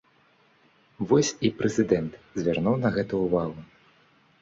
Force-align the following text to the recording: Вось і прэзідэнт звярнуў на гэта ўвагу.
Вось 1.11 1.33
і 1.47 1.53
прэзідэнт 1.61 2.19
звярнуў 2.41 2.75
на 2.83 2.89
гэта 2.99 3.25
ўвагу. 3.25 3.61